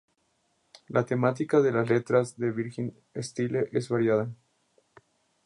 La 0.87 1.05
temática 1.05 1.61
de 1.61 1.71
las 1.71 1.87
letras 1.87 2.35
de 2.35 2.49
Virgin 2.49 2.91
Steele 3.15 3.69
es 3.71 3.87
variada. 3.87 4.33